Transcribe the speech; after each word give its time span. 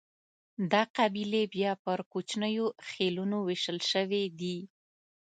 دا 0.71 0.81
قبیلې 0.97 1.43
بیا 1.55 1.71
پر 1.83 1.99
کوچنیو 2.11 2.67
خېلونو 2.89 3.37
وېشل 3.47 3.79
شوې 3.91 4.23
دي. 4.39 4.57